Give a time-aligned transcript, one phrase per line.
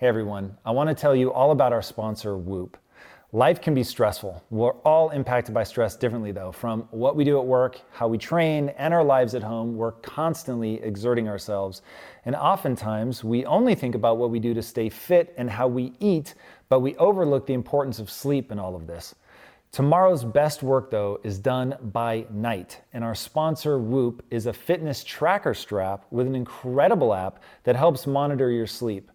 [0.00, 2.78] Hey everyone, I want to tell you all about our sponsor, Whoop.
[3.32, 4.42] Life can be stressful.
[4.48, 6.52] We're all impacted by stress differently, though.
[6.52, 9.92] From what we do at work, how we train, and our lives at home, we're
[9.92, 11.82] constantly exerting ourselves.
[12.24, 15.92] And oftentimes, we only think about what we do to stay fit and how we
[16.00, 16.32] eat,
[16.70, 19.14] but we overlook the importance of sleep in all of this.
[19.70, 22.80] Tomorrow's best work, though, is done by night.
[22.94, 28.06] And our sponsor, Whoop, is a fitness tracker strap with an incredible app that helps
[28.06, 29.09] monitor your sleep.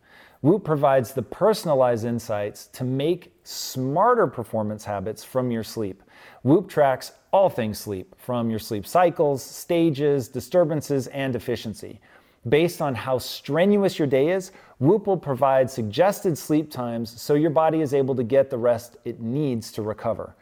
[0.46, 6.04] Whoop provides the personalized insights to make smarter performance habits from your sleep.
[6.44, 12.00] Whoop tracks all things sleep, from your sleep cycles, stages, disturbances, and efficiency.
[12.48, 17.50] Based on how strenuous your day is, Whoop will provide suggested sleep times so your
[17.50, 20.36] body is able to get the rest it needs to recover.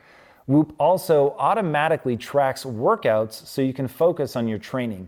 [0.48, 5.08] Whoop also automatically tracks workouts so you can focus on your training.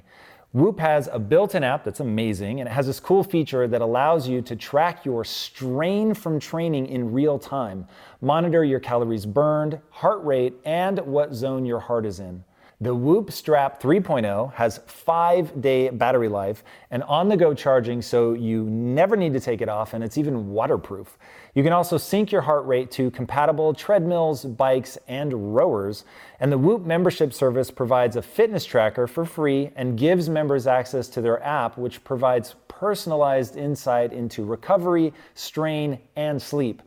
[0.56, 4.26] Whoop has a built-in app that's amazing, and it has this cool feature that allows
[4.26, 7.86] you to track your strain from training in real time,
[8.22, 12.42] monitor your calories burned, heart rate, and what zone your heart is in.
[12.80, 18.34] The Whoop Strap 3.0 has five day battery life and on the go charging so
[18.34, 21.18] you never need to take it off, and it's even waterproof.
[21.56, 26.04] You can also sync your heart rate to compatible treadmills, bikes, and rowers.
[26.42, 31.08] And the Whoop membership service provides a fitness tracker for free and gives members access
[31.10, 36.82] to their app, which provides personalized insight into recovery, strain, and sleep.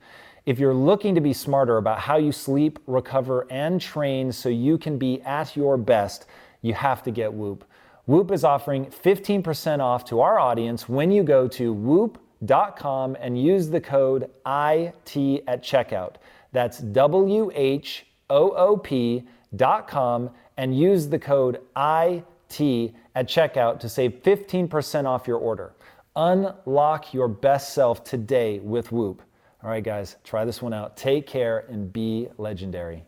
[0.45, 4.77] If you're looking to be smarter about how you sleep, recover, and train so you
[4.77, 6.27] can be at your best,
[6.61, 7.65] you have to get Whoop.
[8.05, 11.73] Whoop is offering 15% off to our audience when you go to
[12.41, 16.17] whoop.com and use the code IT at checkout.
[16.53, 24.23] That's W H O O P.com and use the code IT at checkout to save
[24.23, 25.73] 15% off your order.
[26.17, 29.23] Unlock your best self today with Whoop.
[29.63, 30.97] All right, guys, try this one out.
[30.97, 33.05] Take care and be legendary.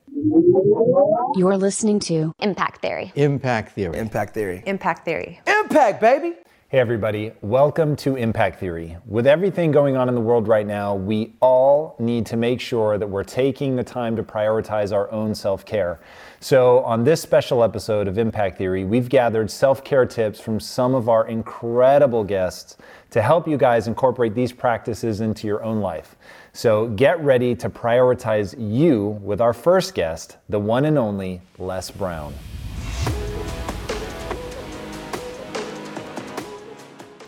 [1.36, 3.12] You're listening to Impact Theory.
[3.14, 3.98] Impact Theory.
[3.98, 4.62] Impact Theory.
[4.66, 5.40] Impact Theory.
[5.46, 6.34] Impact, baby.
[6.70, 8.96] Hey, everybody, welcome to Impact Theory.
[9.04, 12.96] With everything going on in the world right now, we all need to make sure
[12.96, 15.98] that we're taking the time to prioritize our own self care.
[16.38, 20.94] So, on this special episode of Impact Theory, we've gathered self care tips from some
[20.94, 22.76] of our incredible guests
[23.10, 26.14] to help you guys incorporate these practices into your own life.
[26.52, 31.90] So get ready to prioritize you with our first guest, the one and only Les
[31.90, 32.32] Brown.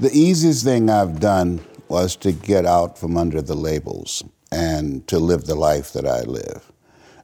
[0.02, 5.20] The easiest thing I've done was to get out from under the labels and to
[5.20, 6.72] live the life that I live.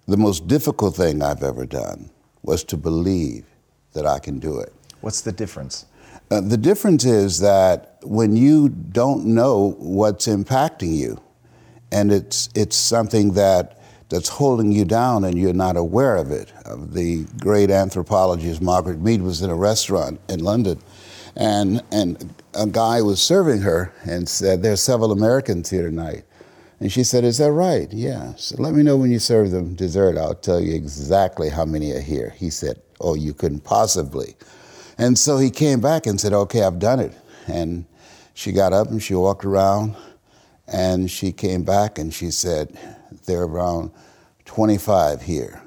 [0.07, 2.11] The most difficult thing I've ever done
[2.45, 3.47] was to believe
[3.95, 4.73] that I can do it.
[5.01, 5.87] What's the difference?
[6.31, 11.21] Uh, the difference is that when you don't know what's impacting you,
[11.91, 16.53] and it's it's something that that's holding you down and you're not aware of it.
[16.65, 20.81] The great anthropologist Margaret Mead was in a restaurant in London,
[21.35, 26.25] and and a guy was serving her and said, "There's several Americans here tonight."
[26.81, 27.93] And she said, Is that right?
[27.93, 28.35] Yeah.
[28.37, 30.17] So let me know when you serve them dessert.
[30.17, 32.35] I'll tell you exactly how many are here.
[32.37, 34.37] He said, Oh, you couldn't possibly.
[34.97, 37.17] And so he came back and said, Okay, I've done it.
[37.47, 37.85] And
[38.35, 39.97] she got up and she walked around
[40.67, 42.79] and she came back and she said,
[43.27, 43.91] There are around
[44.45, 45.61] 25 here.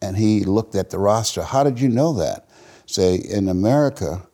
[0.00, 1.42] And he looked at the roster.
[1.42, 2.48] How did you know that?
[2.86, 4.25] Say, in America,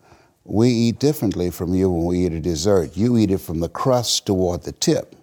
[0.44, 2.97] we eat differently from you when we eat a dessert.
[2.97, 5.15] You eat it from the crust toward the tip.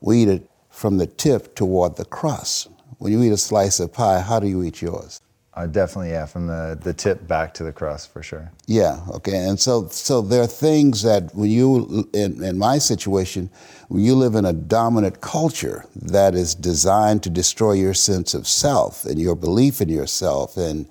[0.00, 2.68] We eat it from the tip toward the crust.
[2.98, 5.20] When you eat a slice of pie, how do you eat yours?
[5.56, 8.50] Uh, definitely, yeah, from the, the tip back to the crust for sure.
[8.66, 9.36] Yeah, okay.
[9.36, 13.50] And so so there are things that when you in, in my situation,
[13.86, 18.48] when you live in a dominant culture that is designed to destroy your sense of
[18.48, 20.88] self and your belief in yourself and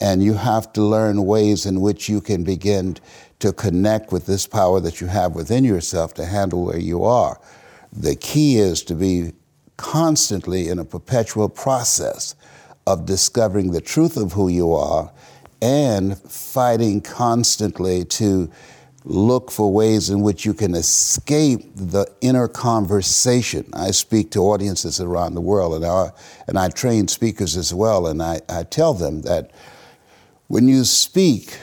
[0.00, 2.96] and you have to learn ways in which you can begin
[3.38, 7.40] to connect with this power that you have within yourself to handle where you are.
[7.92, 9.32] The key is to be
[9.76, 12.34] constantly in a perpetual process
[12.86, 15.12] of discovering the truth of who you are
[15.60, 18.50] and fighting constantly to
[19.04, 23.64] look for ways in which you can escape the inner conversation.
[23.72, 26.10] I speak to audiences around the world and I,
[26.48, 29.52] and I train speakers as well, and I, I tell them that
[30.48, 31.58] when you speak,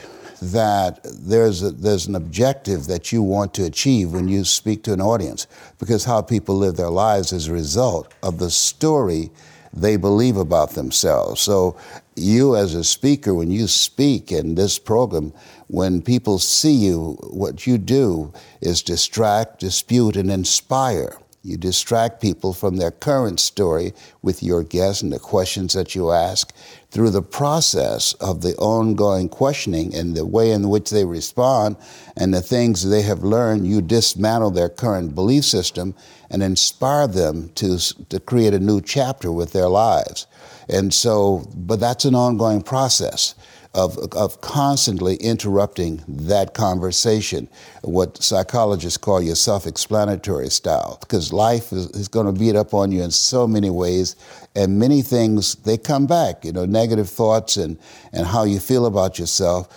[0.52, 4.92] that there's, a, there's an objective that you want to achieve when you speak to
[4.92, 5.46] an audience,
[5.78, 9.30] because how people live their lives is a result of the story
[9.72, 11.40] they believe about themselves.
[11.40, 11.76] So,
[12.16, 15.32] you as a speaker, when you speak in this program,
[15.66, 21.16] when people see you, what you do is distract, dispute, and inspire.
[21.42, 23.92] You distract people from their current story
[24.22, 26.54] with your guests and the questions that you ask.
[26.94, 31.74] Through the process of the ongoing questioning and the way in which they respond
[32.16, 35.96] and the things they have learned, you dismantle their current belief system
[36.30, 37.78] and inspire them to,
[38.10, 40.28] to create a new chapter with their lives.
[40.68, 43.34] And so, but that's an ongoing process
[43.74, 47.48] of, of constantly interrupting that conversation,
[47.82, 52.72] what psychologists call your self explanatory style, because life is, is going to beat up
[52.72, 54.16] on you in so many ways,
[54.54, 57.78] and many things, they come back, you know, negative thoughts and,
[58.12, 59.68] and how you feel about yourself,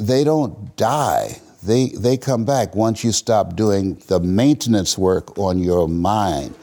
[0.00, 1.38] they don't die.
[1.62, 6.54] They, they come back once you stop doing the maintenance work on your mind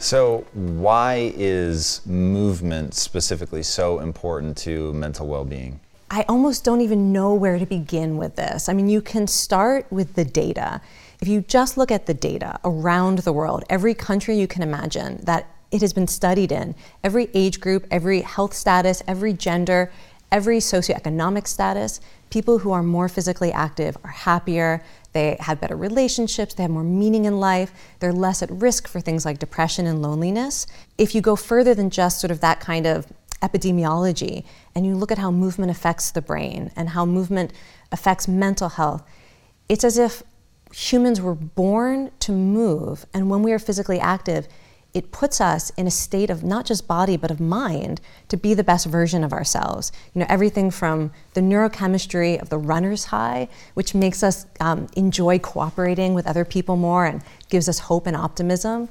[0.00, 5.80] So, why is movement specifically so important to mental well being?
[6.08, 8.68] I almost don't even know where to begin with this.
[8.68, 10.80] I mean, you can start with the data.
[11.20, 15.18] If you just look at the data around the world, every country you can imagine
[15.24, 19.90] that it has been studied in, every age group, every health status, every gender,
[20.30, 24.82] every socioeconomic status, people who are more physically active are happier,
[25.18, 29.00] they have better relationships, they have more meaning in life, they're less at risk for
[29.00, 30.66] things like depression and loneliness.
[30.96, 33.06] If you go further than just sort of that kind of
[33.42, 34.44] epidemiology
[34.74, 37.52] and you look at how movement affects the brain and how movement
[37.90, 39.02] affects mental health,
[39.68, 40.22] it's as if
[40.72, 44.46] humans were born to move, and when we are physically active,
[44.98, 48.52] it puts us in a state of not just body but of mind to be
[48.52, 49.92] the best version of ourselves.
[50.12, 55.38] You know, everything from the neurochemistry of the runner's high, which makes us um, enjoy
[55.38, 58.88] cooperating with other people more and gives us hope and optimism,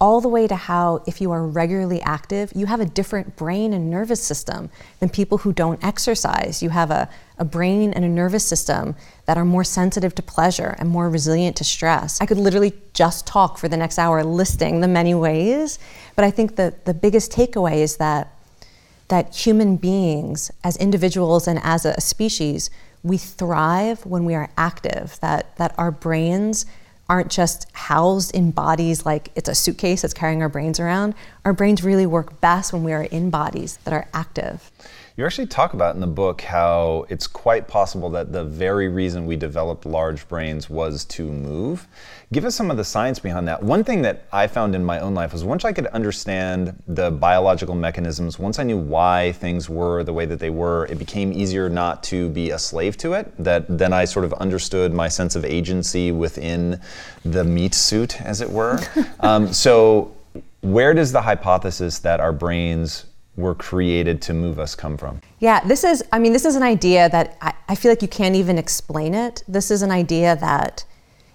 [0.00, 3.72] all the way to how, if you are regularly active, you have a different brain
[3.72, 6.62] and nervous system than people who don't exercise.
[6.62, 8.94] You have a, a brain and a nervous system
[9.26, 12.20] that are more sensitive to pleasure and more resilient to stress.
[12.20, 15.80] I could literally just talk for the next hour listing the many ways,
[16.14, 18.32] but I think that the biggest takeaway is that
[19.08, 22.70] that human beings as individuals and as a species,
[23.02, 26.66] we thrive when we are active, that, that our brains
[27.08, 31.14] aren't just housed in bodies like it's a suitcase that's carrying our brains around.
[31.44, 34.70] Our brains really work best when we are in bodies that are active.
[35.18, 39.26] You actually talk about in the book how it's quite possible that the very reason
[39.26, 41.88] we developed large brains was to move.
[42.32, 43.60] Give us some of the science behind that.
[43.60, 47.10] One thing that I found in my own life was once I could understand the
[47.10, 51.32] biological mechanisms, once I knew why things were the way that they were, it became
[51.32, 53.32] easier not to be a slave to it.
[53.42, 56.80] That then I sort of understood my sense of agency within
[57.24, 58.78] the meat suit, as it were.
[59.18, 60.14] um, so,
[60.60, 63.06] where does the hypothesis that our brains
[63.38, 65.20] were created to move us come from?
[65.38, 68.08] Yeah, this is, I mean, this is an idea that I, I, feel like you
[68.08, 69.44] can't even explain it.
[69.46, 70.84] This is an idea that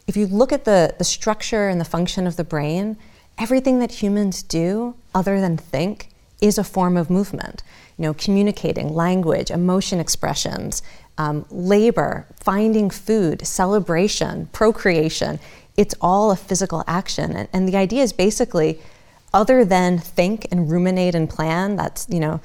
[0.06, 2.98] if you look at the, the structure and the function of the brain,
[3.38, 6.10] everything that humans do other than think
[6.42, 7.64] is a form of movement.
[7.98, 10.84] You know, communicating, language, emotion expressions,
[11.18, 15.40] um, labor, finding food, celebration, procreation.
[15.78, 17.32] It's all a physical action.
[17.32, 18.80] And, and the idea is basically
[19.34, 22.40] other than think and ruminate and plan, that's, you know,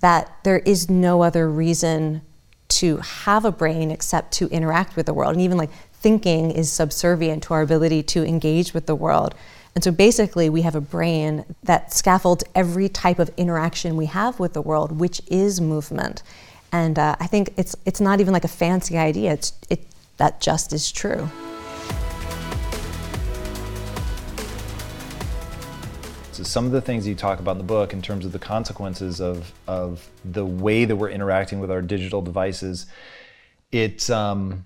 [0.00, 2.22] that there is no other reason
[2.68, 5.32] to have a brain except to interact with the world.
[5.32, 9.34] And even like thinking is subservient to our ability to engage with the world.
[9.74, 14.38] And so basically, we have a brain that scaffolds every type of interaction we have
[14.38, 16.22] with the world, which is movement.
[16.70, 19.86] And uh, I think it's, it's not even like a fancy idea, it's, it,
[20.18, 21.28] that just is true.
[26.34, 28.40] So some of the things you talk about in the book in terms of the
[28.40, 32.86] consequences of, of the way that we're interacting with our digital devices,
[33.70, 34.64] it's um,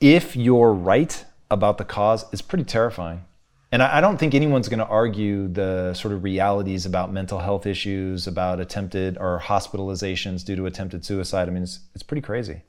[0.00, 3.24] if you're right about the cause, it's pretty terrifying.
[3.72, 7.38] And I, I don't think anyone's going to argue the sort of realities about mental
[7.38, 11.48] health issues, about attempted or hospitalizations due to attempted suicide.
[11.48, 12.62] I mean, it's, it's pretty crazy.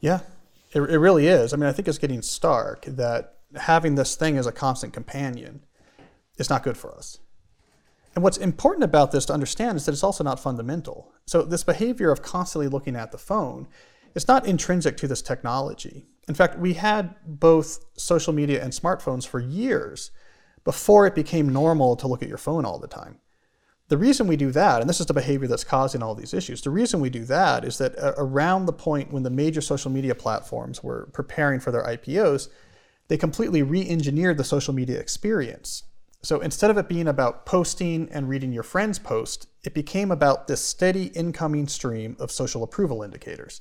[0.00, 0.20] Yeah,
[0.72, 1.54] it, it really is.
[1.54, 5.62] I mean, I think it's getting stark that having this thing as a constant companion
[6.38, 7.18] is not good for us.
[8.14, 11.12] And what's important about this to understand is that it's also not fundamental.
[11.24, 13.68] So, this behavior of constantly looking at the phone
[14.14, 16.06] is not intrinsic to this technology.
[16.28, 20.10] In fact, we had both social media and smartphones for years
[20.64, 23.18] before it became normal to look at your phone all the time.
[23.88, 26.62] The reason we do that, and this is the behavior that's causing all these issues,
[26.62, 29.90] the reason we do that is that uh, around the point when the major social
[29.90, 32.48] media platforms were preparing for their IPOs,
[33.08, 35.82] they completely re engineered the social media experience.
[36.24, 40.46] So instead of it being about posting and reading your friend's post, it became about
[40.46, 43.60] this steady incoming stream of social approval indicators,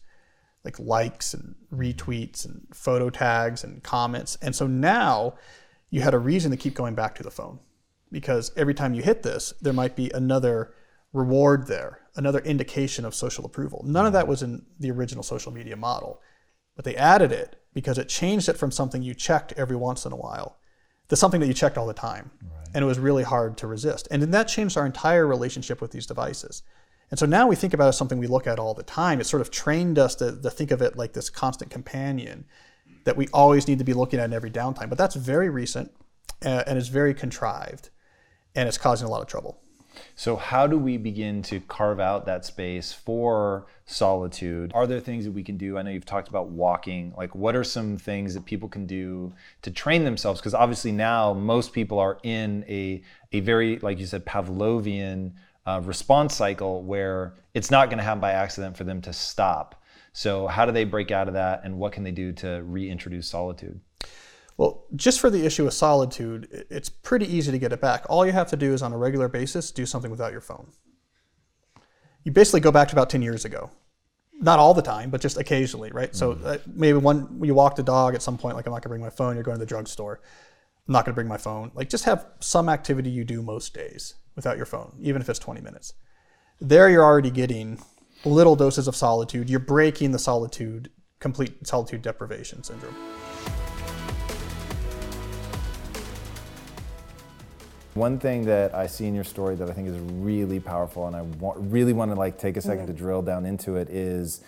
[0.64, 4.38] like likes and retweets and photo tags and comments.
[4.44, 5.36] And so now
[5.90, 7.60] you had a reason to keep going back to the phone
[8.12, 10.76] because every time you hit this, there might be another
[11.14, 13.84] reward there, another indication of social approval.
[13.88, 16.22] None of that was in the original social media model,
[16.76, 20.12] but they added it because it changed it from something you checked every once in
[20.12, 20.60] a while
[21.12, 22.32] to something that you checked all the time.
[22.42, 22.68] Right.
[22.74, 24.08] And it was really hard to resist.
[24.12, 26.64] And then that changed our entire relationship with these devices.
[27.10, 29.20] And so now we think about it as something we look at all the time.
[29.20, 32.46] It sort of trained us to, to think of it like this constant companion
[33.04, 34.88] that we always need to be looking at in every downtime.
[34.88, 35.92] But that's very recent
[36.46, 37.90] uh, and it's very contrived
[38.56, 39.60] and it's causing a lot of trouble.
[40.16, 44.72] So, how do we begin to carve out that space for solitude?
[44.74, 45.78] Are there things that we can do?
[45.78, 47.14] I know you've talked about walking.
[47.18, 49.34] Like, what are some things that people can do
[49.64, 50.40] to train themselves?
[50.40, 55.34] Because obviously, now most people are in a, a very, like you said, Pavlovian
[55.66, 59.82] uh, response cycle where it's not going to happen by accident for them to stop.
[60.14, 63.28] So, how do they break out of that, and what can they do to reintroduce
[63.28, 63.80] solitude?
[64.62, 68.06] Well, just for the issue of solitude, it's pretty easy to get it back.
[68.08, 70.68] All you have to do is on a regular basis do something without your phone.
[72.24, 73.72] You basically go back to about 10 years ago.
[74.40, 76.12] Not all the time, but just occasionally, right?
[76.12, 76.44] Mm-hmm.
[76.44, 78.92] So uh, maybe one you walk the dog at some point, like I'm not gonna
[78.92, 79.34] bring my phone.
[79.34, 80.22] You're going to the drugstore.
[80.88, 81.72] I'm not gonna bring my phone.
[81.74, 85.40] Like just have some activity you do most days without your phone, even if it's
[85.40, 85.96] 20 minutes.
[86.60, 87.82] There, you're already getting
[88.26, 89.50] little doses of solitude.
[89.50, 92.96] You're breaking the solitude, complete solitude deprivation syndrome.
[97.94, 101.16] One thing that I see in your story that I think is really powerful, and
[101.16, 102.86] I want, really want to like take a 2nd mm-hmm.
[102.88, 104.42] to drill down into it, is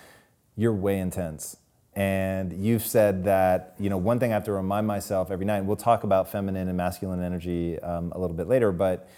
[0.56, 1.56] you're way intense.
[1.94, 5.58] And you've said that you know one thing I have to remind myself every night.
[5.58, 9.08] And we'll talk about feminine and masculine energy um, a little bit later, but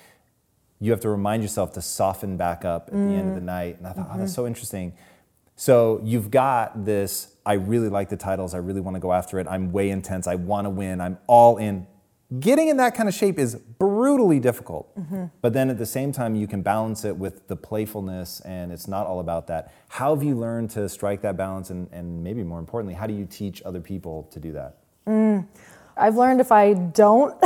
[0.81, 3.09] you have to remind yourself to soften back up at mm.
[3.09, 3.45] the end of the mm.
[3.45, 3.79] night.
[3.79, 4.17] And I thought, mm-hmm.
[4.17, 4.43] oh, that's mm-hmm.
[4.43, 4.93] so interesting.
[5.55, 7.29] So you've got this.
[7.47, 8.55] I really like the titles.
[8.55, 9.47] I really want to go after it.
[9.49, 10.27] I'm way intense.
[10.27, 11.01] I want to win.
[11.01, 11.87] I'm all in
[12.41, 14.97] getting in that kind of shape is brutally difficult.
[14.99, 15.27] Mm-hmm.
[15.41, 18.89] But then at the same time, you can balance it with the playfulness, and it's
[18.89, 19.73] not all about that.
[19.89, 21.71] How have you learned to strike that balance?
[21.71, 24.79] And, and maybe more importantly, how do you teach other people to do that?
[25.07, 25.47] Mm.
[25.97, 27.37] I've learned if I don't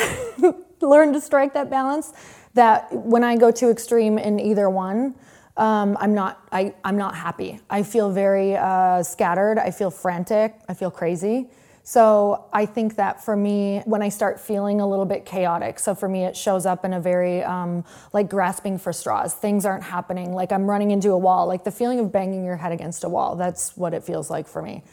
[0.81, 2.13] learn to strike that balance,
[2.55, 5.15] that when I go too extreme in either one,
[5.57, 7.61] um, I'm not I, I'm not happy.
[7.69, 9.59] I feel very uh, scattered.
[9.59, 10.55] I feel frantic.
[10.69, 11.51] I feel crazy.
[11.83, 15.95] So I think that for me, when I start feeling a little bit chaotic, so
[15.95, 19.35] for me, it shows up in a very um, like grasping for straws.
[19.35, 20.33] Things aren't happening.
[20.35, 21.47] Like I'm running into a wall.
[21.47, 23.35] Like the feeling of banging your head against a wall.
[23.35, 24.85] That's what it feels like for me.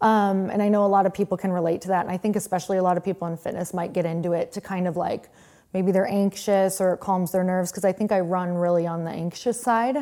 [0.00, 2.04] Um, and I know a lot of people can relate to that.
[2.04, 4.60] And I think especially a lot of people in fitness might get into it to
[4.60, 5.28] kind of like
[5.74, 9.04] maybe they're anxious or it calms their nerves because I think I run really on
[9.04, 9.96] the anxious side.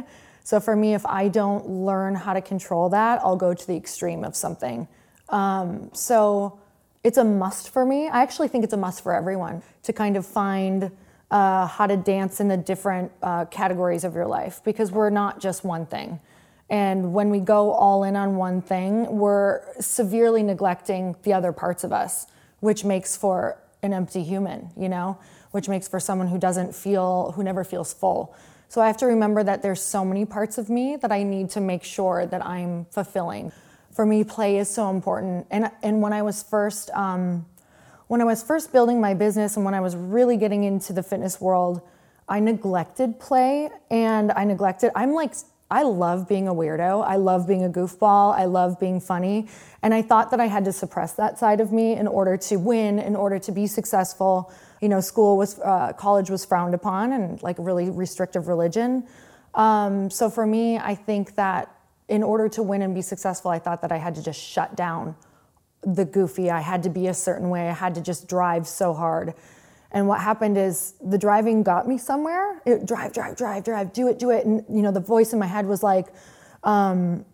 [0.45, 3.77] So for me, if I don't learn how to control that, I'll go to the
[3.77, 4.87] extreme of something.
[5.29, 6.59] Um, so
[7.03, 8.09] it's a must for me.
[8.09, 10.91] I actually think it's a must for everyone to kind of find
[11.31, 15.41] uh, how to dance in the different uh, categories of your life because we're not
[15.41, 16.21] just one thing.
[16.69, 21.85] And when we go all in on one thing, we're severely neglecting the other parts
[21.85, 22.27] of us,
[22.61, 25.19] which makes for an empty human, you know,
[25.53, 28.35] which makes for someone who doesn't feel, who never feels full.
[28.69, 31.51] So I have to remember that there's so many parts of me that I need
[31.51, 33.53] to make sure that I'm fulfilling
[33.97, 35.47] for me, play is so important.
[35.51, 37.47] And and when I was first um,
[38.09, 41.03] when I was first building my business and when I was really getting into the
[41.03, 41.81] fitness world,
[42.29, 44.93] I neglected play and I neglected.
[44.95, 45.35] I'm like
[45.71, 47.05] I love being a weirdo.
[47.05, 48.35] I love being a goofball.
[48.35, 49.49] I love being funny.
[49.83, 52.57] And I thought that I had to suppress that side of me in order to
[52.57, 54.53] win, in order to be successful.
[54.81, 59.09] You know, school was, uh, college was frowned upon and like a really restrictive religion.
[59.55, 61.76] Um, so for me, I think that
[62.09, 64.77] in order to win and be successful, I thought that I had to just shut
[64.77, 65.17] down
[65.83, 66.51] the goofy.
[66.51, 67.69] I had to be a certain way.
[67.69, 69.35] I had to just drive so hard.
[69.93, 72.61] And what happened is the driving got me somewhere.
[72.67, 74.45] It, drive, drive, drive, drive, do it, do it.
[74.45, 76.07] And you know, the voice in my head was like,
[76.65, 77.25] um,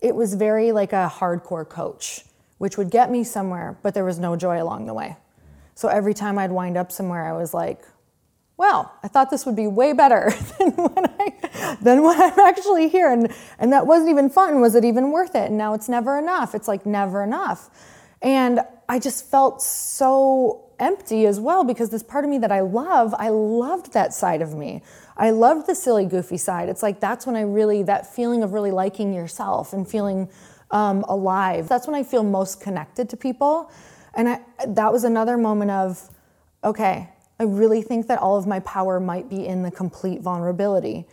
[0.00, 2.24] it was very like a hardcore coach,
[2.58, 5.16] which would get me somewhere, but there was no joy along the way.
[5.74, 7.82] So every time I'd wind up somewhere, I was like,
[8.56, 11.45] well, I thought this would be way better than when, I,
[11.80, 13.10] than what I'm actually here.
[13.10, 14.60] And, and that wasn't even fun.
[14.60, 15.48] Was it even worth it?
[15.48, 16.54] And now it's never enough.
[16.54, 17.70] It's like never enough.
[18.22, 22.60] And I just felt so empty as well because this part of me that I
[22.60, 24.82] love, I loved that side of me.
[25.16, 26.68] I loved the silly, goofy side.
[26.68, 30.28] It's like that's when I really, that feeling of really liking yourself and feeling
[30.70, 31.68] um, alive.
[31.68, 33.70] That's when I feel most connected to people.
[34.14, 36.10] And I, that was another moment of,
[36.64, 41.06] okay, I really think that all of my power might be in the complete vulnerability.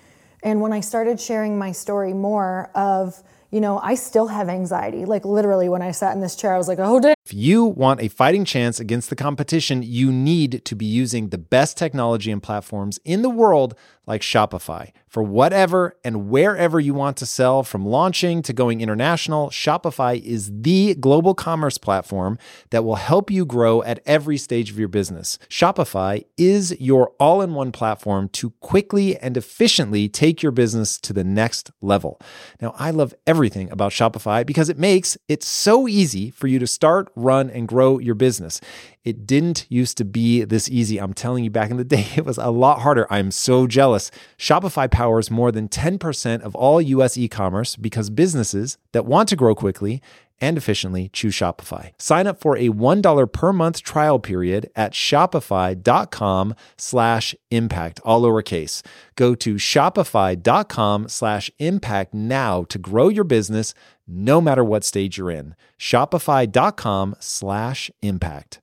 [0.43, 5.05] And when I started sharing my story more of, you know, I still have anxiety.
[5.05, 7.15] Like literally, when I sat in this chair, I was like, oh, damn.
[7.25, 11.37] If you want a fighting chance against the competition, you need to be using the
[11.37, 13.75] best technology and platforms in the world
[14.05, 14.91] like Shopify.
[15.07, 20.51] For whatever and wherever you want to sell, from launching to going international, Shopify is
[20.51, 22.37] the global commerce platform
[22.71, 25.37] that will help you grow at every stage of your business.
[25.47, 31.13] Shopify is your all in one platform to quickly and efficiently take your business to
[31.13, 32.19] the next level.
[32.59, 36.67] Now, I love everything about Shopify because it makes it so easy for you to
[36.67, 38.61] start, run, and grow your business.
[39.03, 40.99] It didn't used to be this easy.
[40.99, 43.07] I'm telling you, back in the day, it was a lot harder.
[43.11, 44.11] I'm so jealous.
[44.37, 49.35] Shopify powers more than 10% of all US e commerce because businesses that want to
[49.35, 50.01] grow quickly
[50.43, 51.91] and efficiently choose Shopify.
[51.97, 58.81] Sign up for a $1 per month trial period at shopify.com slash impact, all lowercase.
[59.15, 63.73] Go to shopify.com slash impact now to grow your business
[64.07, 65.55] no matter what stage you're in.
[65.79, 68.62] Shopify.com slash impact.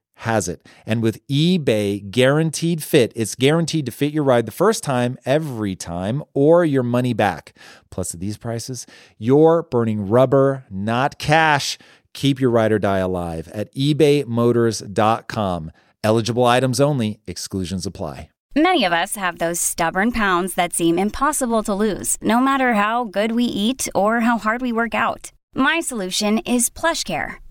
[0.21, 0.67] has it.
[0.85, 5.75] And with eBay Guaranteed Fit, it's guaranteed to fit your ride the first time, every
[5.75, 7.55] time, or your money back.
[7.89, 8.85] Plus, at these prices,
[9.17, 11.77] you're burning rubber, not cash.
[12.13, 15.71] Keep your ride or die alive at ebaymotors.com.
[16.03, 18.29] Eligible items only, exclusions apply.
[18.55, 23.05] Many of us have those stubborn pounds that seem impossible to lose, no matter how
[23.05, 25.31] good we eat or how hard we work out.
[25.55, 27.35] My solution is PlushCare.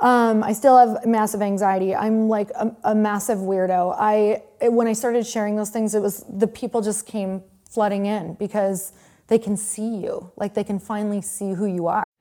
[0.00, 1.94] Um, I still have massive anxiety.
[1.94, 3.96] I'm like a, a massive weirdo.
[3.98, 8.34] I when I started sharing those things, it was the people just came flooding in
[8.34, 8.92] because
[9.26, 12.04] they can see you, like they can finally see who you are.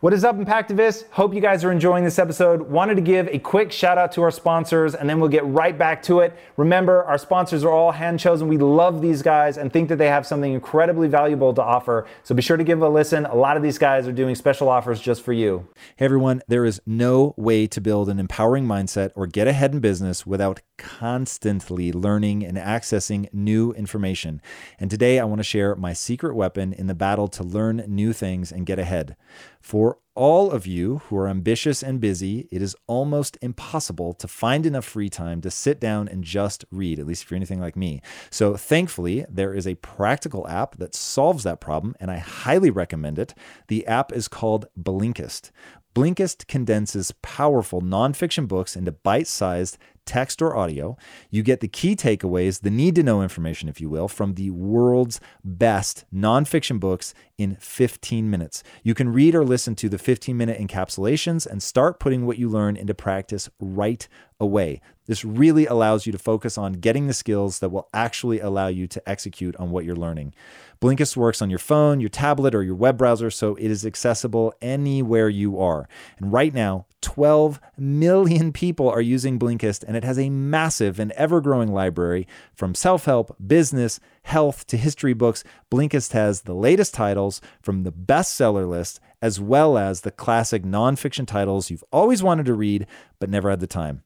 [0.00, 1.10] What is up, Impactivists?
[1.12, 2.60] Hope you guys are enjoying this episode.
[2.60, 5.78] Wanted to give a quick shout out to our sponsors and then we'll get right
[5.78, 6.36] back to it.
[6.58, 8.48] Remember, our sponsors are all hand chosen.
[8.48, 12.06] We love these guys and think that they have something incredibly valuable to offer.
[12.22, 13.24] So be sure to give a listen.
[13.24, 15.66] A lot of these guys are doing special offers just for you.
[15.96, 19.80] Hey everyone, there is no way to build an empowering mindset or get ahead in
[19.80, 24.42] business without constantly learning and accessing new information.
[24.80, 28.12] And today I want to share my secret weapon in the battle to learn new
[28.12, 29.16] things and get ahead.
[29.60, 34.66] For all of you who are ambitious and busy, it is almost impossible to find
[34.66, 37.76] enough free time to sit down and just read, at least if you're anything like
[37.76, 38.02] me.
[38.28, 43.18] So, thankfully, there is a practical app that solves that problem, and I highly recommend
[43.18, 43.34] it.
[43.68, 45.50] The app is called Blinkist.
[45.94, 50.96] Blinkist condenses powerful nonfiction books into bite sized text or audio.
[51.30, 54.50] You get the key takeaways, the need to know information, if you will, from the
[54.50, 58.62] world's best nonfiction books in 15 minutes.
[58.82, 62.48] You can read or listen to the 15 minute encapsulations and start putting what you
[62.48, 64.06] learn into practice right
[64.38, 64.80] away.
[65.06, 68.86] This really allows you to focus on getting the skills that will actually allow you
[68.88, 70.34] to execute on what you're learning.
[70.82, 74.52] Blinkist works on your phone, your tablet, or your web browser, so it is accessible
[74.60, 75.88] anywhere you are.
[76.18, 81.12] And right now, 12 million people are using Blinkist, and it has a massive and
[81.12, 85.44] ever growing library from self help, business, health to history books.
[85.70, 91.28] Blinkist has the latest titles from the bestseller list, as well as the classic nonfiction
[91.28, 92.88] titles you've always wanted to read
[93.20, 94.02] but never had the time.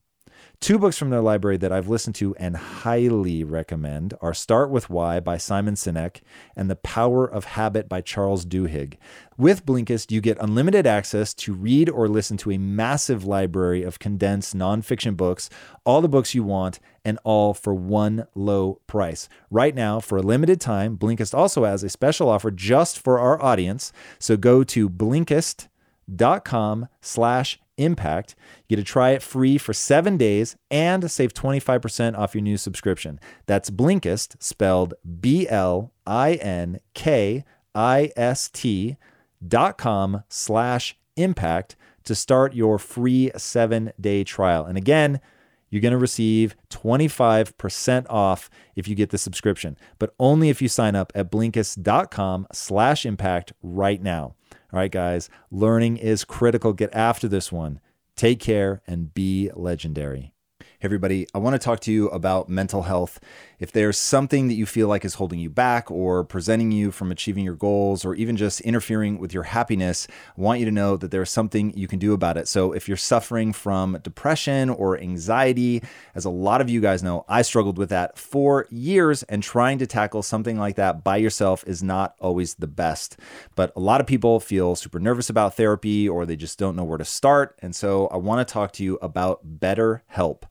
[0.59, 4.89] Two books from their library that I've listened to and highly recommend are Start with
[4.89, 6.23] Why by Simon Sinek
[6.57, 8.95] and The Power of Habit by Charles Duhigg.
[9.37, 13.99] With Blinkist, you get unlimited access to read or listen to a massive library of
[13.99, 15.51] condensed nonfiction books,
[15.85, 19.29] all the books you want, and all for one low price.
[19.51, 23.41] Right now, for a limited time, Blinkist also has a special offer just for our
[23.43, 23.93] audience.
[24.19, 28.35] So go to blinkist.com slash impact.
[28.69, 32.57] You get to try it free for seven days and save 25% off your new
[32.57, 33.21] subscription.
[33.47, 38.97] That's Blinkist, spelled B L I N K I S T
[39.47, 44.65] dot com slash impact to start your free seven day trial.
[44.65, 45.21] And again,
[45.69, 50.69] you're going to receive 25% off if you get the subscription, but only if you
[50.69, 54.35] sign up at blinkist.com slash impact right now.
[54.77, 56.75] All right, guys, learning is critical.
[56.75, 57.81] Get after this one.
[58.15, 60.35] Take care and be legendary.
[60.79, 63.19] Hey, everybody, I want to talk to you about mental health.
[63.59, 67.11] If there's something that you feel like is holding you back or presenting you from
[67.11, 70.99] achieving your goals or even just interfering with your happiness, I want you to know
[70.99, 72.47] that there's something you can do about it.
[72.47, 75.83] So, if you're suffering from depression or anxiety,
[76.15, 79.79] as a lot of you guys know, I struggled with that for years, and trying
[79.79, 83.19] to tackle something like that by yourself is not always the best.
[83.55, 86.85] But a lot of people feel super nervous about therapy or they just don't know
[86.85, 87.59] where to start.
[87.63, 90.43] And so, I want to talk to you about BetterHelp.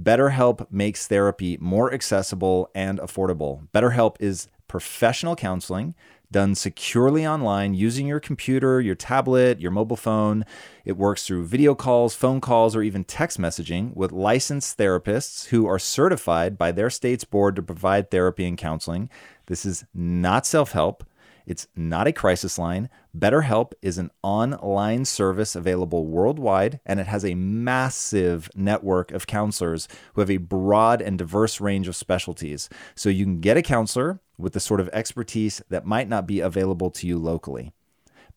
[0.00, 3.68] BetterHelp makes therapy more accessible and affordable.
[3.74, 5.94] BetterHelp is professional counseling
[6.32, 10.44] done securely online using your computer, your tablet, your mobile phone.
[10.84, 15.66] It works through video calls, phone calls, or even text messaging with licensed therapists who
[15.66, 19.10] are certified by their state's board to provide therapy and counseling.
[19.46, 21.04] This is not self help.
[21.46, 22.88] It's not a crisis line.
[23.16, 29.88] BetterHelp is an online service available worldwide, and it has a massive network of counselors
[30.14, 32.68] who have a broad and diverse range of specialties.
[32.94, 36.40] So you can get a counselor with the sort of expertise that might not be
[36.40, 37.72] available to you locally.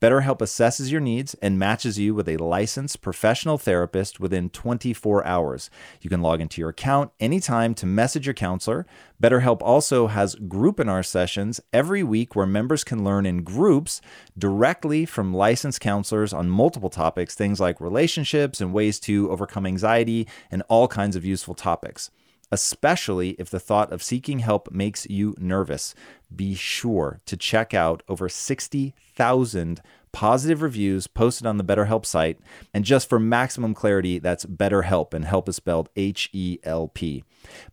[0.06, 5.72] BetterHelp assesses your needs and matches you with a licensed professional therapist within 24 hours.
[6.00, 8.86] You can log into your account anytime to message your counselor.
[9.20, 14.00] BetterHelp also has groupinar sessions every week where members can learn in groups
[14.38, 20.28] directly from licensed counselors on multiple topics, things like relationships and ways to overcome anxiety
[20.52, 22.12] and all kinds of useful topics
[22.52, 25.96] especially if the thought of seeking help makes you nervous.
[26.34, 29.82] Be sure to check out over 60,000
[30.16, 32.40] positive reviews posted on the BetterHelp site.
[32.74, 37.26] And just for maximum clarity, that's BetterHelp, and help is spelled H E L P.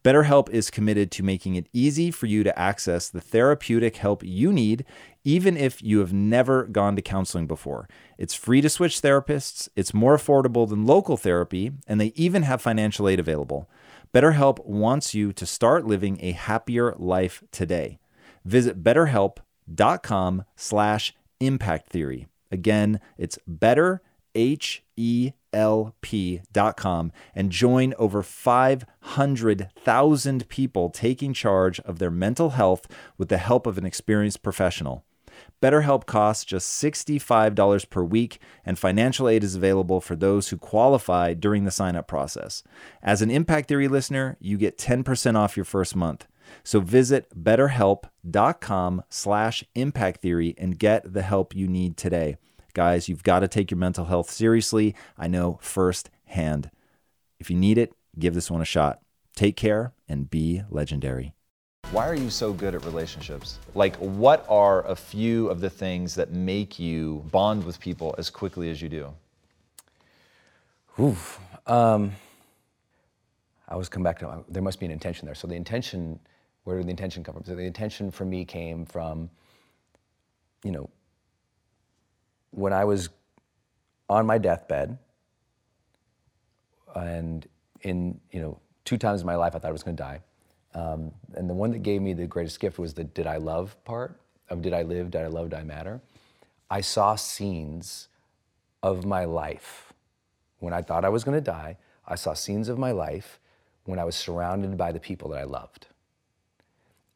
[0.03, 4.53] BetterHelp is committed to making it easy for you to access the therapeutic help you
[4.53, 4.85] need,
[5.23, 7.89] even if you have never gone to counseling before.
[8.19, 12.61] It's free to switch therapists, it's more affordable than local therapy, and they even have
[12.61, 13.71] financial aid available.
[14.15, 17.99] BetterHelp wants you to start living a happier life today.
[18.45, 22.27] Visit betterhelp.com slash impact theory.
[22.51, 24.03] Again, it's better,
[27.35, 33.79] and join over 500,000 people taking charge of their mental health with the help of
[33.79, 35.07] an experienced professional.
[35.63, 41.35] BetterHelp costs just $65 per week, and financial aid is available for those who qualify
[41.35, 42.63] during the sign up process.
[43.03, 46.27] As an Impact Theory listener, you get 10% off your first month.
[46.65, 52.37] So visit betterhelp.com slash impact theory and get the help you need today.
[52.75, 54.95] Guys, you've got to take your mental health seriously.
[55.19, 56.71] I know firsthand.
[57.39, 59.01] If you need it, give this one a shot.
[59.35, 61.35] Take care and be legendary.
[61.91, 63.59] Why are you so good at relationships?
[63.75, 68.31] Like, what are a few of the things that make you bond with people as
[68.31, 69.13] quickly as you do?
[70.99, 71.39] Oof.
[71.67, 72.13] Um,
[73.69, 75.35] I always come back to there must be an intention there.
[75.35, 76.19] So the intention,
[76.65, 77.45] where did the intention come from?
[77.45, 79.29] So the intention for me came from,
[80.65, 80.89] you know,
[82.53, 83.11] when I was
[84.09, 84.99] on my deathbed,
[86.95, 87.47] and
[87.83, 90.21] in you know two times in my life I thought I was going to die,
[90.75, 93.77] um, and the one that gave me the greatest gift was the "Did I love?"
[93.85, 95.11] part of "Did I live?
[95.11, 95.51] Did I love?
[95.51, 96.01] Did I matter?"
[96.71, 98.09] I saw scenes
[98.83, 99.93] of my life
[100.59, 101.77] when I thought I was going to die.
[102.07, 103.39] I saw scenes of my life
[103.85, 105.87] when I was surrounded by the people that I loved,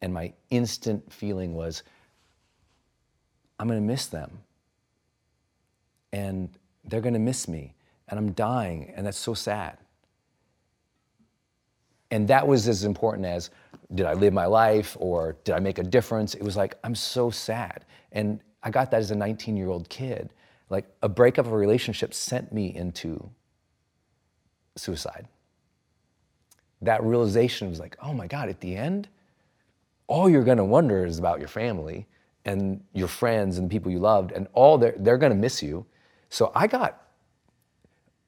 [0.00, 1.82] and my instant feeling was,
[3.58, 4.40] "I'm going to miss them."
[6.16, 6.48] and
[6.84, 7.74] they're going to miss me
[8.08, 9.78] and I'm dying and that's so sad.
[12.10, 13.50] And that was as important as
[13.94, 16.34] did I live my life or did I make a difference?
[16.34, 17.84] It was like I'm so sad.
[18.12, 20.32] And I got that as a 19-year-old kid.
[20.70, 23.30] Like a breakup of a relationship sent me into
[24.76, 25.28] suicide.
[26.82, 29.08] That realization was like, oh my God, at the end,
[30.08, 32.06] all you're gonna wonder is about your family
[32.44, 35.86] and your friends and the people you loved, and all they're, they're gonna miss you.
[36.28, 37.05] So I got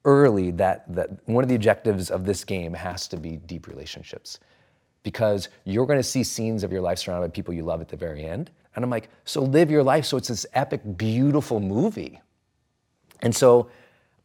[0.09, 4.39] early that, that one of the objectives of this game has to be deep relationships
[5.03, 7.87] because you're going to see scenes of your life surrounded by people you love at
[7.87, 8.49] the very end.
[8.75, 12.19] And I'm like, so live your life so it's this epic, beautiful movie.
[13.21, 13.69] And so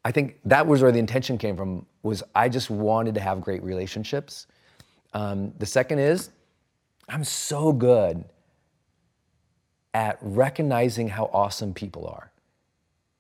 [0.05, 3.41] I think that was where the intention came from was I just wanted to have
[3.41, 4.47] great relationships.
[5.13, 6.31] Um, the second is
[7.09, 8.25] I'm so good
[9.93, 12.31] at recognizing how awesome people are.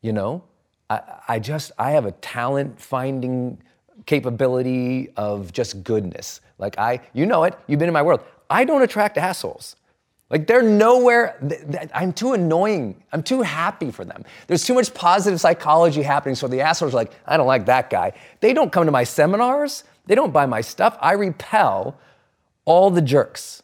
[0.00, 0.44] You know,
[0.90, 3.58] I, I just, I have a talent finding
[4.06, 6.40] capability of just goodness.
[6.58, 8.20] Like I, you know it, you've been in my world.
[8.50, 9.76] I don't attract assholes.
[10.30, 11.38] Like they're nowhere,
[11.94, 13.02] I'm too annoying.
[13.12, 14.24] I'm too happy for them.
[14.46, 16.34] There's too much positive psychology happening.
[16.34, 18.12] So the assholes are like, I don't like that guy.
[18.40, 19.84] They don't come to my seminars.
[20.06, 20.96] They don't buy my stuff.
[21.00, 21.98] I repel
[22.64, 23.62] all the jerks.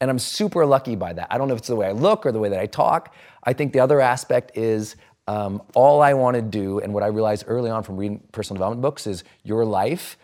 [0.00, 1.28] And I'm super lucky by that.
[1.30, 3.14] I don't know if it's the way I look or the way that I talk.
[3.44, 4.96] I think the other aspect is
[5.32, 8.58] um, all I want to do, and what I realized early on from reading personal
[8.58, 10.18] development books, is your life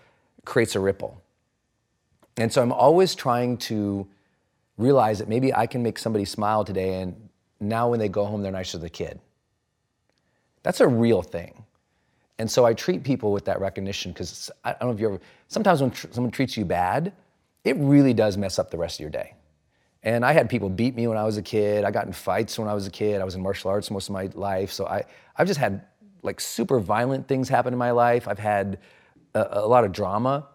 [0.45, 1.23] creates a ripple.
[2.37, 4.07] And so I'm always trying to
[4.77, 7.17] realize that maybe I can make somebody smile today, and
[7.59, 9.19] now when they go home, they're nicer to the kid.
[10.63, 11.65] That's a real thing.
[12.39, 15.21] And so I treat people with that recognition because I don't know if you ever,
[15.49, 17.13] sometimes when tr- someone treats you bad,
[17.65, 19.33] it really does mess up the rest of your day.
[20.03, 21.85] And I had people beat me when I was a kid.
[21.85, 23.21] I got in fights when I was a kid.
[23.21, 24.71] I was in martial arts most of my life.
[24.73, 25.05] So I,
[25.37, 25.85] I've just had
[26.23, 28.29] like super violent things happen in my life.
[28.29, 28.79] I've had
[29.35, 30.47] a, a lot of drama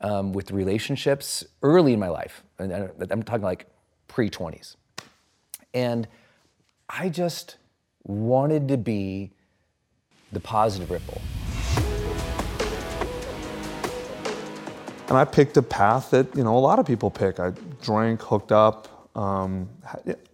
[0.00, 2.42] um, with relationships early in my life.
[2.58, 3.66] And I'm talking like
[4.08, 4.76] pre 20s.
[5.72, 6.08] And
[6.88, 7.56] I just
[8.04, 9.30] wanted to be
[10.32, 11.20] the positive ripple.
[15.08, 17.40] And I picked a path that you know a lot of people pick.
[17.40, 19.10] I drank, hooked up.
[19.16, 19.68] Um,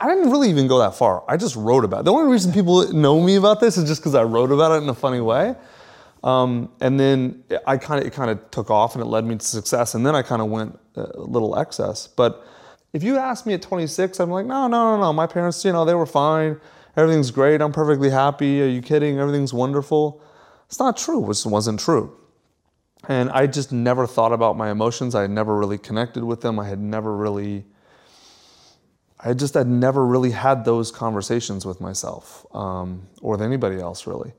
[0.01, 1.25] I didn't really even go that far.
[1.29, 2.05] I just wrote about it.
[2.05, 4.83] The only reason people know me about this is just because I wrote about it
[4.83, 5.55] in a funny way.
[6.23, 9.37] Um, and then I kind of it kind of took off and it led me
[9.37, 9.95] to success.
[9.95, 12.07] And then I kind of went a little excess.
[12.07, 12.45] But
[12.93, 15.13] if you asked me at 26, I'm like, no, no, no, no.
[15.13, 16.61] My parents, you know, they were fine.
[16.97, 17.61] Everything's great.
[17.61, 18.63] I'm perfectly happy.
[18.63, 19.19] Are you kidding?
[19.19, 20.23] Everything's wonderful.
[20.67, 21.31] It's not true.
[21.31, 22.17] It wasn't true.
[23.09, 25.15] And I just never thought about my emotions.
[25.15, 26.59] I had never really connected with them.
[26.59, 27.65] I had never really,
[29.21, 34.07] I just had never really had those conversations with myself um, or with anybody else
[34.07, 34.33] really.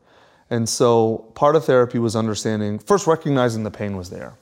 [0.50, 4.36] And so part of therapy was understanding, first recognizing the pain was there.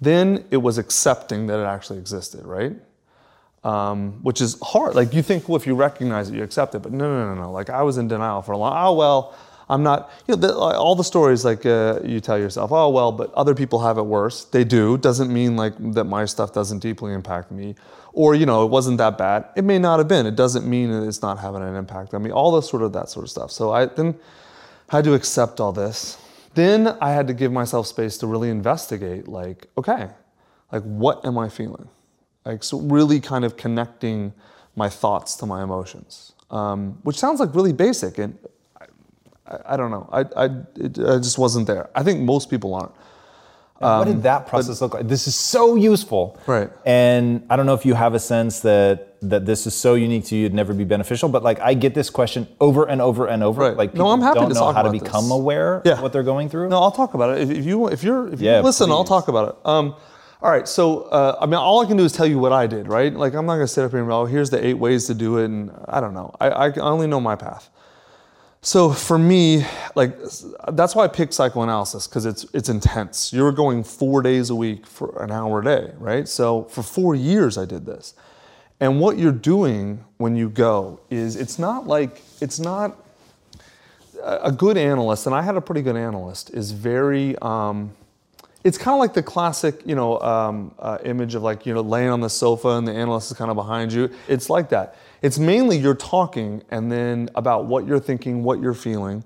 [0.00, 2.76] Then it was accepting that it actually existed, right?
[3.62, 4.94] Um, which is hard.
[4.94, 6.80] Like you think, well, if you recognize it, you accept it.
[6.80, 7.52] But no, no, no, no.
[7.52, 8.74] Like I was in denial for a long.
[8.76, 9.34] Oh well,
[9.68, 13.12] I'm not, you know, the, all the stories like uh, you tell yourself, oh, well,
[13.12, 14.44] but other people have it worse.
[14.44, 14.98] They do.
[14.98, 17.74] Doesn't mean like that my stuff doesn't deeply impact me.
[18.12, 19.46] Or, you know, it wasn't that bad.
[19.56, 20.26] It may not have been.
[20.26, 22.30] It doesn't mean it's not having an impact on me.
[22.30, 23.50] All the sort of that sort of stuff.
[23.50, 24.14] So I then
[24.88, 26.18] had to accept all this.
[26.54, 30.10] Then I had to give myself space to really investigate like, okay,
[30.70, 31.88] like what am I feeling?
[32.44, 34.34] Like, so really kind of connecting
[34.76, 36.34] my thoughts to my emotions.
[36.54, 38.38] um, which sounds like really basic, and
[39.46, 40.08] I, I don't know.
[40.12, 40.44] I, I,
[40.76, 41.90] it, I just wasn't there.
[41.94, 42.92] I think most people aren't.
[43.80, 45.08] And what Um, did that process look like?
[45.08, 46.38] This is so useful.
[46.46, 46.70] Right.
[46.86, 50.26] And I don't know if you have a sense that that this is so unique
[50.26, 51.30] to you, it'd never be beneficial.
[51.30, 53.62] But like, I get this question over and over and over.
[53.62, 53.76] Right.
[53.76, 55.32] Like, No, people I'm happy don't to know talk how to become this.
[55.32, 55.94] aware Yeah.
[55.94, 56.68] of what they're going through.
[56.68, 57.50] No, I'll talk about it.
[57.50, 59.54] If, you if you're if you Yeah, listen, I'll talk about it.
[59.64, 59.94] Um,
[60.42, 60.68] all right.
[60.68, 62.86] So uh, I mean, all I can do is tell you what I did.
[62.86, 63.12] Right.
[63.14, 65.38] Like I'm not gonna sit up here and oh, here's the eight ways to do
[65.38, 66.32] it, and I don't know.
[66.40, 67.70] I, I only know my path.
[68.64, 70.16] So for me, like
[70.72, 73.30] that's why I picked psychoanalysis because it's it's intense.
[73.30, 76.26] You're going four days a week for an hour a day, right?
[76.26, 78.14] So for four years I did this,
[78.80, 82.96] and what you're doing when you go is it's not like it's not
[84.22, 87.36] a good analyst, and I had a pretty good analyst, is very.
[87.42, 87.92] Um,
[88.64, 91.82] it's kind of like the classic, you know, um, uh, image of like you know
[91.82, 94.10] laying on the sofa and the analyst is kind of behind you.
[94.26, 94.96] It's like that.
[95.20, 99.22] It's mainly you're talking and then about what you're thinking, what you're feeling,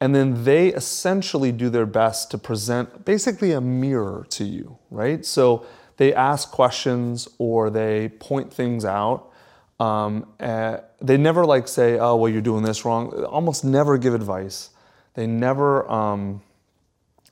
[0.00, 5.24] and then they essentially do their best to present basically a mirror to you, right?
[5.24, 5.66] So
[5.98, 9.30] they ask questions or they point things out.
[9.78, 14.14] Um, uh, they never like say, "Oh, well, you're doing this wrong." Almost never give
[14.14, 14.70] advice.
[15.12, 15.88] They never.
[15.90, 16.40] Um,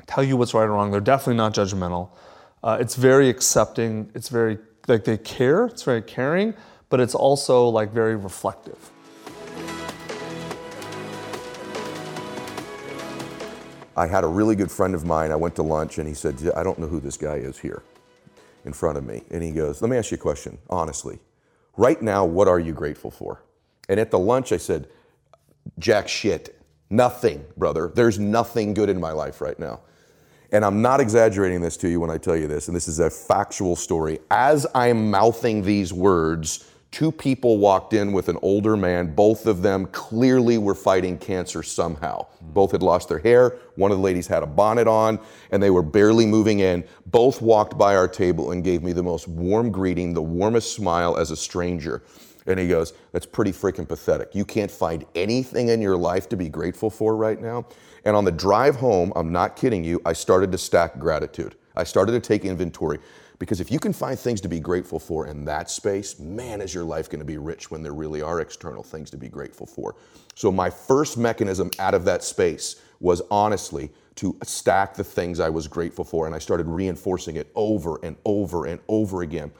[0.06, 0.90] tell you what's right or wrong.
[0.90, 2.10] They're definitely not judgmental.
[2.62, 4.10] Uh, it's very accepting.
[4.14, 5.66] It's very like they care.
[5.66, 6.54] It's very caring,
[6.88, 8.90] but it's also like very reflective.
[13.96, 15.32] I had a really good friend of mine.
[15.32, 17.82] I went to lunch and he said, I don't know who this guy is here
[18.66, 19.22] in front of me.
[19.30, 21.18] And he goes, Let me ask you a question, honestly.
[21.76, 23.42] Right now, what are you grateful for?
[23.88, 24.88] And at the lunch, I said,
[25.78, 26.52] Jack shit.
[26.90, 27.90] Nothing, brother.
[27.92, 29.80] There's nothing good in my life right now.
[30.52, 33.00] And I'm not exaggerating this to you when I tell you this, and this is
[33.00, 34.20] a factual story.
[34.30, 39.14] As I'm mouthing these words, two people walked in with an older man.
[39.14, 42.26] Both of them clearly were fighting cancer somehow.
[42.40, 43.58] Both had lost their hair.
[43.74, 45.18] One of the ladies had a bonnet on,
[45.50, 46.84] and they were barely moving in.
[47.06, 51.16] Both walked by our table and gave me the most warm greeting, the warmest smile
[51.16, 52.02] as a stranger.
[52.46, 54.34] And he goes, That's pretty freaking pathetic.
[54.34, 57.66] You can't find anything in your life to be grateful for right now.
[58.04, 61.56] And on the drive home, I'm not kidding you, I started to stack gratitude.
[61.74, 62.98] I started to take inventory.
[63.38, 66.72] Because if you can find things to be grateful for in that space, man, is
[66.72, 69.66] your life going to be rich when there really are external things to be grateful
[69.66, 69.94] for.
[70.34, 75.50] So, my first mechanism out of that space was honestly to stack the things I
[75.50, 76.26] was grateful for.
[76.26, 79.52] And I started reinforcing it over and over and over again.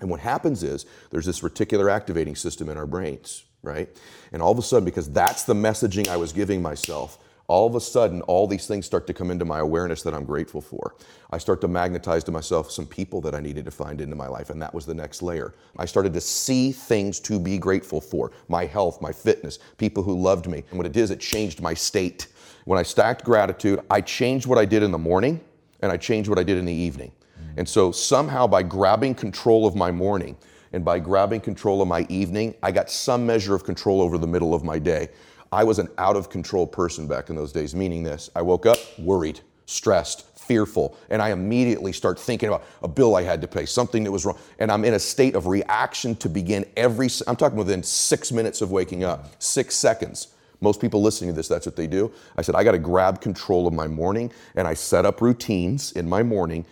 [0.00, 3.88] And what happens is there's this reticular activating system in our brains, right?
[4.32, 7.74] And all of a sudden, because that's the messaging I was giving myself, all of
[7.74, 10.96] a sudden, all these things start to come into my awareness that I'm grateful for.
[11.30, 14.28] I start to magnetize to myself some people that I needed to find into my
[14.28, 15.54] life, and that was the next layer.
[15.78, 20.20] I started to see things to be grateful for my health, my fitness, people who
[20.20, 20.62] loved me.
[20.68, 22.26] And what it is, it changed my state.
[22.66, 25.40] When I stacked gratitude, I changed what I did in the morning
[25.80, 27.12] and I changed what I did in the evening.
[27.58, 30.36] And so somehow by grabbing control of my morning
[30.72, 34.28] and by grabbing control of my evening, I got some measure of control over the
[34.28, 35.08] middle of my day.
[35.50, 38.64] I was an out of control person back in those days, meaning this I woke
[38.64, 43.48] up worried, stressed, fearful, and I immediately start thinking about a bill I had to
[43.48, 44.38] pay, something that was wrong.
[44.60, 48.60] And I'm in a state of reaction to begin every, I'm talking within six minutes
[48.60, 50.28] of waking up, six seconds.
[50.60, 52.12] Most people listening to this, that's what they do.
[52.36, 55.90] I said, I got to grab control of my morning, and I set up routines
[55.90, 56.64] in my morning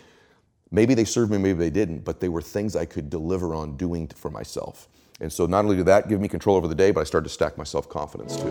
[0.73, 3.77] Maybe they served me, maybe they didn't, but they were things I could deliver on
[3.77, 4.89] doing for myself.
[5.21, 7.29] And so not only did that give me control over the day, but I started
[7.29, 8.51] to stack my self confidence too.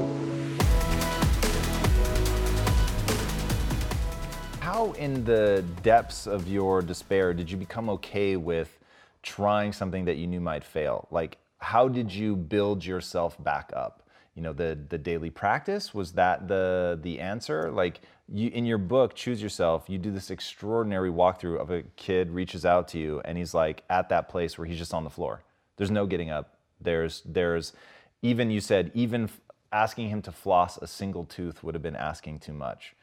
[4.61, 8.79] How, in the depths of your despair, did you become okay with
[9.21, 11.07] trying something that you knew might fail?
[11.11, 14.03] Like, how did you build yourself back up?
[14.35, 17.71] You know, the the daily practice was that the the answer?
[17.71, 19.85] Like, you in your book, choose yourself.
[19.87, 23.83] You do this extraordinary walkthrough of a kid reaches out to you, and he's like
[23.89, 25.43] at that place where he's just on the floor.
[25.77, 26.57] There's no getting up.
[26.81, 27.73] There's there's
[28.21, 29.29] even you said even
[29.71, 32.95] asking him to floss a single tooth would have been asking too much.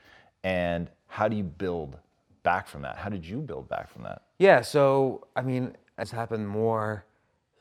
[0.43, 1.99] And how do you build
[2.43, 2.97] back from that?
[2.97, 4.23] How did you build back from that?
[4.39, 7.05] Yeah, so I mean, it's happened more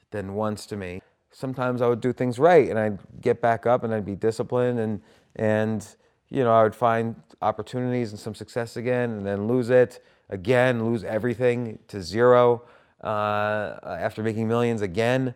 [0.09, 1.01] than once to me.
[1.31, 4.79] Sometimes I would do things right and I'd get back up and I'd be disciplined
[4.79, 5.01] and
[5.35, 5.85] and
[6.31, 10.83] you know, I would find opportunities and some success again and then lose it again,
[10.85, 12.63] lose everything to zero
[13.03, 15.35] uh, after making millions again.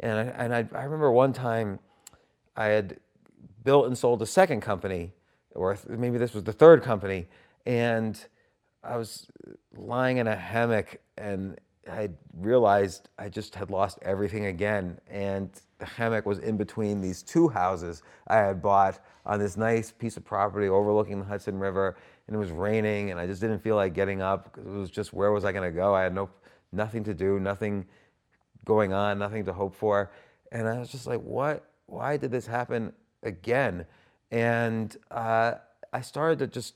[0.00, 1.80] And I, and I, I remember one time
[2.56, 3.00] I had
[3.64, 5.12] built and sold a second company,
[5.50, 7.26] or maybe this was the third company,
[7.66, 8.24] and
[8.84, 9.26] I was
[9.76, 11.58] lying in a hammock and
[11.90, 14.98] I realized I just had lost everything again.
[15.10, 15.50] And
[15.80, 20.24] hammock was in between these two houses I had bought on this nice piece of
[20.24, 21.96] property overlooking the Hudson River,
[22.26, 25.12] and it was raining, and I just didn't feel like getting up it was just
[25.12, 25.94] where was I going to go?
[25.94, 26.30] I had no
[26.72, 27.86] nothing to do, nothing
[28.64, 30.10] going on, nothing to hope for,
[30.52, 31.70] and I was just like, what?
[31.86, 33.86] Why did this happen again?
[34.30, 35.54] And uh,
[35.92, 36.74] I started to just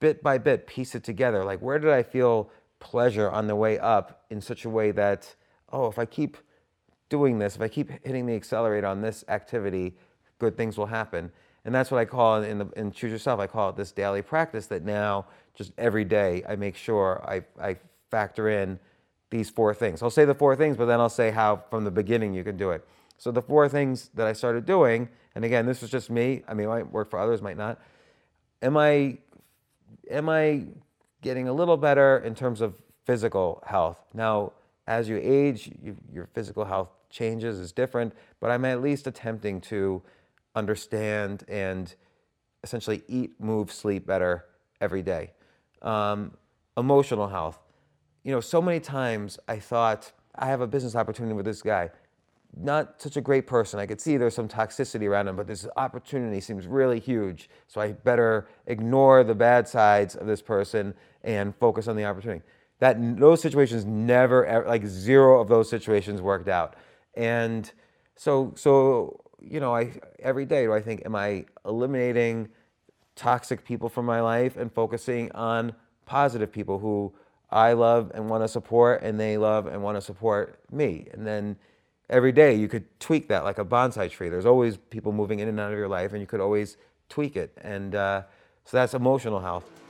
[0.00, 1.44] bit by bit piece it together.
[1.44, 2.50] Like, where did I feel
[2.80, 5.34] pleasure on the way up in such a way that,
[5.72, 6.36] oh, if I keep
[7.12, 9.94] doing this, if I keep hitting the accelerator on this activity,
[10.38, 11.30] good things will happen.
[11.66, 14.22] And that's what I call in, the, in Choose Yourself, I call it this daily
[14.22, 17.76] practice that now, just every day, I make sure I, I
[18.10, 18.78] factor in
[19.28, 20.02] these four things.
[20.02, 22.56] I'll say the four things, but then I'll say how from the beginning you can
[22.56, 22.82] do it.
[23.18, 26.42] So the four things that I started doing, and again, this was just me.
[26.48, 27.78] I mean, it might work for others, might not.
[28.62, 29.18] Am I,
[30.10, 30.64] am I
[31.20, 33.98] getting a little better in terms of physical health?
[34.14, 34.52] Now,
[34.86, 39.60] as you age, you, your physical health changes, is different, but I'm at least attempting
[39.62, 40.02] to
[40.54, 41.94] understand and
[42.64, 44.46] essentially eat, move, sleep better
[44.80, 45.32] every day.
[45.82, 46.32] Um,
[46.76, 47.58] emotional health.
[48.24, 51.90] You know, so many times I thought, I have a business opportunity with this guy.
[52.56, 53.80] Not such a great person.
[53.80, 57.48] I could see there's some toxicity around him, but this opportunity seems really huge.
[57.66, 60.94] So I better ignore the bad sides of this person
[61.24, 62.42] and focus on the opportunity.
[62.78, 66.76] That those situations never, ever, like zero of those situations worked out.
[67.14, 67.70] And
[68.16, 72.48] so, so you know, I every day do I think, am I eliminating
[73.16, 75.74] toxic people from my life and focusing on
[76.06, 77.12] positive people who
[77.50, 81.08] I love and want to support, and they love and want to support me.
[81.12, 81.56] And then
[82.08, 84.30] every day you could tweak that like a bonsai tree.
[84.30, 87.36] There's always people moving in and out of your life, and you could always tweak
[87.36, 87.52] it.
[87.62, 88.22] And uh,
[88.64, 89.81] so that's emotional health.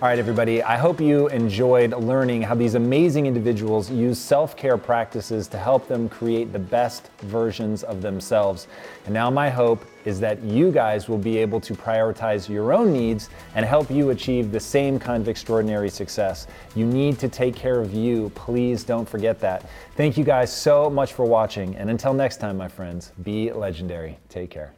[0.00, 4.78] All right, everybody, I hope you enjoyed learning how these amazing individuals use self care
[4.78, 8.68] practices to help them create the best versions of themselves.
[9.06, 12.92] And now, my hope is that you guys will be able to prioritize your own
[12.92, 16.46] needs and help you achieve the same kind of extraordinary success.
[16.76, 18.30] You need to take care of you.
[18.36, 19.68] Please don't forget that.
[19.96, 21.74] Thank you guys so much for watching.
[21.74, 24.16] And until next time, my friends, be legendary.
[24.28, 24.77] Take care.